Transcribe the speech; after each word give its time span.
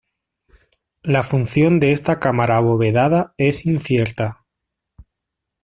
La 1.03 1.21
función 1.21 1.79
de 1.79 1.91
esta 1.91 2.19
cámara 2.19 2.57
abovedada 2.57 3.35
es 3.37 3.67
incierta. 3.67 4.47